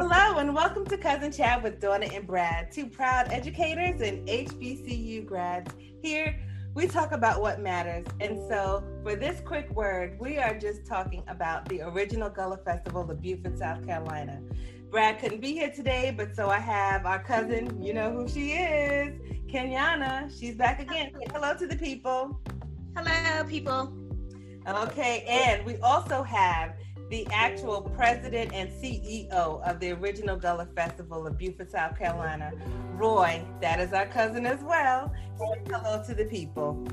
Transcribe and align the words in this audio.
Hello, 0.00 0.38
and 0.38 0.54
welcome 0.54 0.86
to 0.86 0.96
Cousin 0.96 1.30
Chat 1.30 1.62
with 1.62 1.78
Donna 1.78 2.06
and 2.06 2.26
Brad, 2.26 2.72
two 2.72 2.86
proud 2.86 3.30
educators 3.30 4.00
and 4.00 4.26
HBCU 4.26 5.26
grads. 5.26 5.74
Here, 6.00 6.40
we 6.72 6.86
talk 6.86 7.12
about 7.12 7.42
what 7.42 7.60
matters. 7.60 8.06
And 8.18 8.40
so, 8.48 8.82
for 9.02 9.14
this 9.14 9.42
quick 9.42 9.70
word, 9.74 10.16
we 10.18 10.38
are 10.38 10.58
just 10.58 10.86
talking 10.86 11.22
about 11.28 11.68
the 11.68 11.82
original 11.82 12.30
Gullah 12.30 12.60
Festival 12.64 13.10
of 13.10 13.20
Beaufort, 13.20 13.58
South 13.58 13.84
Carolina. 13.84 14.40
Brad 14.90 15.18
couldn't 15.18 15.42
be 15.42 15.52
here 15.52 15.70
today, 15.70 16.14
but 16.16 16.34
so 16.34 16.48
I 16.48 16.60
have 16.60 17.04
our 17.04 17.22
cousin, 17.22 17.82
you 17.82 17.92
know 17.92 18.10
who 18.10 18.26
she 18.26 18.52
is, 18.52 19.20
Kenyana. 19.52 20.32
She's 20.40 20.54
back 20.54 20.80
again. 20.80 21.12
Say 21.12 21.26
hello 21.30 21.54
to 21.58 21.66
the 21.66 21.76
people. 21.76 22.40
Hello, 22.96 23.44
people. 23.44 23.92
Okay, 24.66 25.26
and 25.28 25.62
we 25.66 25.76
also 25.78 26.22
have 26.22 26.72
the 27.10 27.26
actual 27.32 27.82
president 27.82 28.52
and 28.54 28.70
CEO 28.70 29.32
of 29.32 29.80
the 29.80 29.90
original 29.90 30.36
Gullah 30.36 30.68
Festival 30.76 31.26
of 31.26 31.36
Beaufort, 31.36 31.72
South 31.72 31.98
Carolina, 31.98 32.52
Roy. 32.94 33.44
That 33.60 33.80
is 33.80 33.92
our 33.92 34.06
cousin 34.06 34.46
as 34.46 34.62
well. 34.62 35.12
Say 35.36 35.60
hello 35.68 36.04
to 36.06 36.14
the 36.14 36.26
people. 36.26 36.86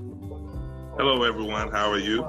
Hello, 0.98 1.22
everyone. 1.24 1.72
How 1.72 1.92
are 1.92 2.00
you? 2.00 2.28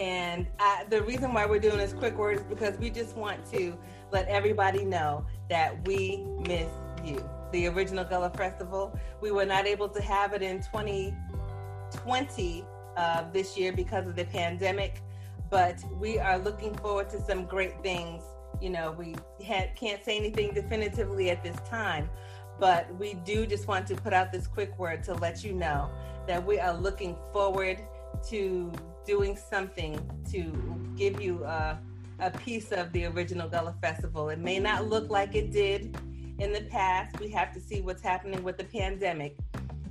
And 0.00 0.48
I, 0.58 0.84
the 0.90 1.02
reason 1.02 1.32
why 1.32 1.46
we're 1.46 1.60
doing 1.60 1.78
this 1.78 1.92
quick 1.92 2.18
word 2.18 2.38
is 2.38 2.42
because 2.42 2.76
we 2.78 2.90
just 2.90 3.16
want 3.16 3.46
to 3.52 3.78
let 4.10 4.26
everybody 4.26 4.84
know 4.84 5.24
that 5.48 5.86
we 5.86 6.24
miss 6.46 6.66
you. 7.04 7.24
The 7.52 7.68
original 7.68 8.04
Gullah 8.04 8.30
Festival. 8.30 8.98
We 9.20 9.30
were 9.30 9.46
not 9.46 9.64
able 9.66 9.88
to 9.90 10.02
have 10.02 10.32
it 10.32 10.42
in 10.42 10.58
2020 10.58 12.64
uh, 12.96 13.30
this 13.32 13.56
year 13.56 13.72
because 13.72 14.08
of 14.08 14.16
the 14.16 14.24
pandemic, 14.24 15.02
but 15.50 15.82
we 15.98 16.18
are 16.18 16.38
looking 16.38 16.74
forward 16.76 17.08
to 17.10 17.20
some 17.20 17.46
great 17.46 17.82
things. 17.82 18.22
You 18.60 18.70
know, 18.70 18.92
we 18.92 19.14
had, 19.44 19.74
can't 19.76 20.04
say 20.04 20.16
anything 20.16 20.52
definitively 20.52 21.30
at 21.30 21.42
this 21.42 21.56
time, 21.68 22.10
but 22.58 22.92
we 22.98 23.14
do 23.14 23.46
just 23.46 23.68
want 23.68 23.86
to 23.88 23.94
put 23.94 24.12
out 24.12 24.32
this 24.32 24.46
quick 24.46 24.78
word 24.78 25.02
to 25.04 25.14
let 25.14 25.44
you 25.44 25.52
know 25.52 25.90
that 26.26 26.44
we 26.44 26.58
are 26.58 26.74
looking 26.74 27.16
forward 27.32 27.78
to 28.28 28.72
doing 29.06 29.36
something 29.36 29.98
to 30.30 30.92
give 30.96 31.20
you 31.20 31.44
a, 31.44 31.78
a 32.18 32.30
piece 32.30 32.72
of 32.72 32.92
the 32.92 33.06
original 33.06 33.48
Gullah 33.48 33.74
Festival. 33.80 34.28
It 34.28 34.38
may 34.38 34.58
not 34.58 34.88
look 34.88 35.08
like 35.08 35.34
it 35.34 35.50
did 35.50 35.96
in 36.38 36.52
the 36.52 36.62
past. 36.62 37.18
We 37.20 37.30
have 37.30 37.52
to 37.54 37.60
see 37.60 37.80
what's 37.80 38.02
happening 38.02 38.42
with 38.42 38.58
the 38.58 38.64
pandemic, 38.64 39.36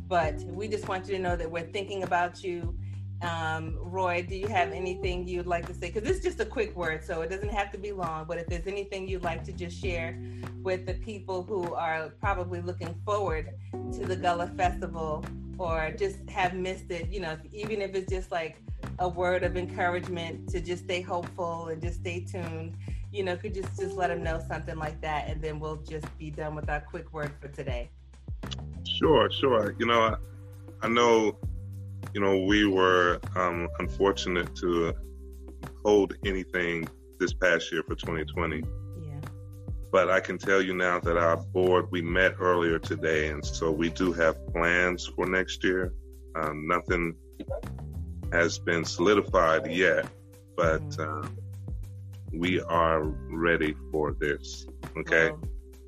but 0.07 0.35
we 0.43 0.67
just 0.67 0.87
want 0.87 1.07
you 1.07 1.15
to 1.15 1.21
know 1.21 1.35
that 1.35 1.49
we're 1.49 1.71
thinking 1.71 2.03
about 2.03 2.43
you. 2.43 2.77
Um, 3.21 3.77
Roy, 3.79 4.25
do 4.27 4.35
you 4.35 4.47
have 4.47 4.71
anything 4.71 5.27
you'd 5.27 5.47
like 5.47 5.65
to 5.67 5.73
say? 5.73 5.89
Because 5.91 6.07
it's 6.07 6.23
just 6.23 6.39
a 6.39 6.45
quick 6.45 6.75
word, 6.75 7.03
so 7.03 7.21
it 7.21 7.29
doesn't 7.29 7.49
have 7.49 7.71
to 7.71 7.77
be 7.77 7.91
long. 7.91 8.25
But 8.27 8.37
if 8.37 8.47
there's 8.47 8.67
anything 8.67 9.07
you'd 9.07 9.23
like 9.23 9.43
to 9.45 9.51
just 9.51 9.81
share 9.81 10.19
with 10.61 10.85
the 10.85 10.93
people 10.95 11.41
who 11.41 11.73
are 11.73 12.09
probably 12.19 12.61
looking 12.61 12.93
forward 13.05 13.49
to 13.93 14.05
the 14.05 14.15
Gullah 14.15 14.51
Festival 14.55 15.25
or 15.57 15.91
just 15.97 16.17
have 16.29 16.53
missed 16.53 16.91
it, 16.91 17.09
you 17.09 17.19
know, 17.19 17.37
even 17.51 17.81
if 17.81 17.95
it's 17.95 18.11
just 18.11 18.31
like 18.31 18.61
a 18.99 19.09
word 19.09 19.43
of 19.43 19.57
encouragement 19.57 20.47
to 20.49 20.61
just 20.61 20.83
stay 20.83 21.01
hopeful 21.01 21.69
and 21.69 21.81
just 21.81 21.99
stay 22.01 22.19
tuned, 22.19 22.75
you 23.11 23.23
know, 23.23 23.35
could 23.35 23.53
just 23.53 23.79
just 23.79 23.95
let 23.95 24.09
them 24.09 24.21
know 24.21 24.39
something 24.47 24.77
like 24.77 25.01
that, 25.01 25.27
and 25.27 25.41
then 25.41 25.59
we'll 25.59 25.77
just 25.77 26.05
be 26.19 26.29
done 26.29 26.55
with 26.55 26.69
our 26.69 26.81
quick 26.81 27.11
word 27.13 27.31
for 27.41 27.47
today. 27.47 27.89
Sure, 28.83 29.31
sure. 29.31 29.75
You 29.79 29.87
know, 29.87 30.01
I, 30.01 30.15
I 30.85 30.87
know, 30.87 31.37
you 32.13 32.21
know, 32.21 32.39
we 32.45 32.65
were 32.65 33.19
um, 33.35 33.67
unfortunate 33.79 34.55
to 34.57 34.93
hold 35.85 36.13
anything 36.25 36.87
this 37.19 37.33
past 37.33 37.71
year 37.71 37.83
for 37.83 37.95
2020. 37.95 38.63
Yeah. 39.01 39.19
But 39.91 40.09
I 40.09 40.19
can 40.19 40.37
tell 40.37 40.61
you 40.61 40.73
now 40.73 40.99
that 40.99 41.17
our 41.17 41.37
board, 41.37 41.87
we 41.91 42.01
met 42.01 42.35
earlier 42.39 42.79
today, 42.79 43.29
and 43.29 43.43
so 43.45 43.71
we 43.71 43.89
do 43.89 44.13
have 44.13 44.35
plans 44.53 45.07
for 45.07 45.25
next 45.25 45.63
year. 45.63 45.93
Um, 46.35 46.67
nothing 46.67 47.15
has 48.31 48.59
been 48.59 48.85
solidified 48.85 49.71
yet, 49.71 50.07
but 50.55 50.81
Mm-hmm. 50.89 51.25
uh, 51.25 51.29
we 52.33 52.61
are 52.61 53.03
ready 53.31 53.73
for 53.91 54.13
this. 54.19 54.67
Okay. 54.97 55.29
Well, 55.31 55.39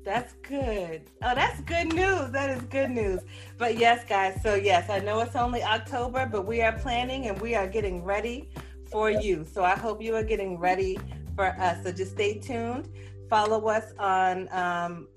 that's 0.04 0.34
good. 0.42 1.02
Oh, 1.22 1.34
that's 1.34 1.60
good 1.62 1.92
news. 1.92 2.30
That 2.30 2.50
is 2.50 2.62
good 2.64 2.90
news. 2.90 3.20
But 3.58 3.78
yes, 3.78 4.04
guys. 4.08 4.40
So 4.42 4.54
yes, 4.54 4.88
I 4.88 5.00
know 5.00 5.20
it's 5.20 5.36
only 5.36 5.62
October, 5.62 6.28
but 6.30 6.46
we 6.46 6.62
are 6.62 6.72
planning 6.78 7.26
and 7.26 7.40
we 7.40 7.54
are 7.54 7.66
getting 7.66 8.02
ready 8.02 8.48
for 8.90 9.10
you. 9.10 9.44
So 9.44 9.62
I 9.62 9.76
hope 9.76 10.02
you 10.02 10.14
are 10.16 10.24
getting 10.24 10.58
ready 10.58 10.98
for 11.36 11.46
us. 11.46 11.84
So 11.84 11.92
just 11.92 12.12
stay 12.12 12.38
tuned. 12.38 12.88
Follow 13.28 13.68
us 13.68 13.92
on 13.98 14.48
um, 14.52 15.08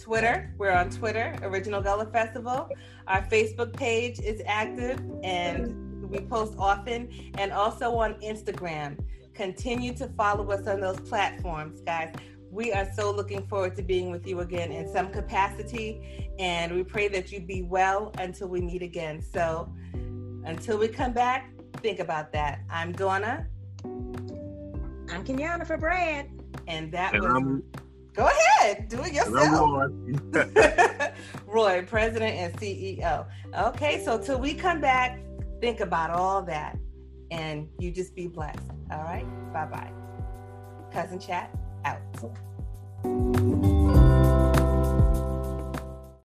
Twitter. 0.00 0.54
We're 0.56 0.72
on 0.72 0.90
Twitter, 0.90 1.36
Original 1.42 1.82
Gullah 1.82 2.06
Festival. 2.06 2.68
Our 3.06 3.22
Facebook 3.22 3.76
page 3.76 4.20
is 4.20 4.40
active 4.46 5.00
and 5.22 5.88
we 6.08 6.20
post 6.20 6.54
often, 6.58 7.08
and 7.36 7.52
also 7.52 7.94
on 7.96 8.14
Instagram. 8.14 8.98
Continue 9.34 9.94
to 9.94 10.08
follow 10.08 10.50
us 10.50 10.66
on 10.66 10.80
those 10.80 10.98
platforms, 11.00 11.80
guys. 11.82 12.14
We 12.50 12.72
are 12.72 12.88
so 12.94 13.10
looking 13.10 13.46
forward 13.46 13.76
to 13.76 13.82
being 13.82 14.10
with 14.10 14.26
you 14.26 14.40
again 14.40 14.72
in 14.72 14.90
some 14.92 15.10
capacity, 15.10 16.30
and 16.38 16.74
we 16.74 16.82
pray 16.82 17.08
that 17.08 17.30
you 17.30 17.40
be 17.40 17.62
well 17.62 18.12
until 18.18 18.48
we 18.48 18.60
meet 18.60 18.82
again. 18.82 19.20
So, 19.22 19.72
until 20.44 20.78
we 20.78 20.88
come 20.88 21.12
back, 21.12 21.50
think 21.82 21.98
about 22.00 22.32
that. 22.32 22.60
I'm 22.70 22.92
Donna, 22.92 23.46
I'm 23.84 25.24
Kenyana 25.24 25.66
for 25.66 25.76
Brad. 25.76 26.28
and 26.66 26.90
that 26.92 27.14
And 27.14 27.22
was. 27.22 27.32
I'm, 27.34 27.62
Go 28.14 28.26
ahead, 28.26 28.88
do 28.88 29.00
it 29.02 29.12
and 29.14 29.18
I'm 29.18 29.32
yourself. 29.34 29.70
Roy. 29.70 31.12
Roy, 31.46 31.84
President 31.86 32.34
and 32.34 32.52
CEO. 32.54 33.26
Okay, 33.56 34.02
so 34.04 34.18
till 34.18 34.40
we 34.40 34.54
come 34.54 34.80
back, 34.80 35.20
think 35.60 35.78
about 35.80 36.10
all 36.10 36.42
that 36.42 36.76
and 37.30 37.68
you 37.78 37.92
just 37.92 38.16
be 38.16 38.26
blessed. 38.26 38.58
All 38.90 39.02
right, 39.02 39.24
bye 39.52 39.66
bye. 39.66 39.92
Cousin 40.92 41.20
Chat 41.20 41.54
out. 42.24 43.57